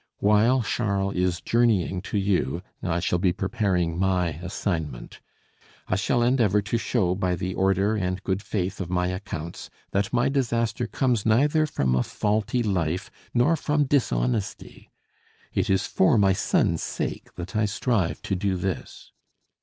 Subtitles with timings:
[0.17, 5.19] While Charles is journeying to you I shall be preparing my assignment.
[5.87, 10.11] I shall endeavor to show by the order and good faith of my accounts that
[10.11, 14.89] my disaster comes neither from a faulty life nor from dishonesty.
[15.53, 19.11] It is for my son's sake that I strive to do this.